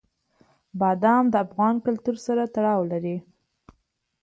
[0.79, 3.17] بادام د افغان کلتور سره تړاو لري.